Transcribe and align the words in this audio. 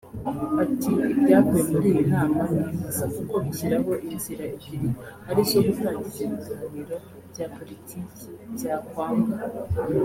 ati”Ibyavuye 0.63 1.63
muri 1.71 1.87
iyi 1.93 2.03
nama 2.13 2.41
ni 2.51 2.61
byiza 2.69 3.03
kuko 3.15 3.33
bishyiraho 3.43 3.91
inzira 4.11 4.43
ebyiri 4.53 4.89
ari 5.29 5.41
zo 5.49 5.59
gutangiza 5.67 6.21
ibiganiro 6.31 6.95
bya 7.31 7.45
politiki 7.57 8.27
byakwanga 8.55 9.35